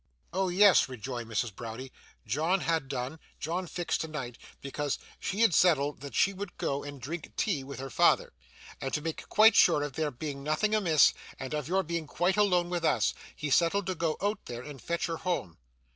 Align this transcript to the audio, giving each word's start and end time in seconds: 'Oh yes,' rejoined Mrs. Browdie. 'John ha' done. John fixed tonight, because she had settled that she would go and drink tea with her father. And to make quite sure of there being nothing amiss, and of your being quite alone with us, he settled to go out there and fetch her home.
'Oh 0.33 0.49
yes,' 0.49 0.89
rejoined 0.89 1.29
Mrs. 1.29 1.55
Browdie. 1.55 1.91
'John 2.25 2.61
ha' 2.61 2.79
done. 2.87 3.19
John 3.39 3.67
fixed 3.67 4.01
tonight, 4.01 4.39
because 4.59 4.97
she 5.19 5.41
had 5.41 5.53
settled 5.53 6.01
that 6.01 6.15
she 6.15 6.33
would 6.33 6.57
go 6.57 6.83
and 6.83 6.99
drink 6.99 7.31
tea 7.37 7.63
with 7.63 7.77
her 7.79 7.91
father. 7.91 8.33
And 8.81 8.91
to 8.95 9.01
make 9.03 9.29
quite 9.29 9.55
sure 9.55 9.83
of 9.83 9.93
there 9.93 10.09
being 10.09 10.41
nothing 10.41 10.73
amiss, 10.73 11.13
and 11.37 11.53
of 11.53 11.67
your 11.67 11.83
being 11.83 12.07
quite 12.07 12.35
alone 12.35 12.71
with 12.71 12.83
us, 12.83 13.13
he 13.35 13.51
settled 13.51 13.85
to 13.85 13.93
go 13.93 14.17
out 14.23 14.45
there 14.45 14.63
and 14.63 14.81
fetch 14.81 15.05
her 15.05 15.17
home. 15.17 15.59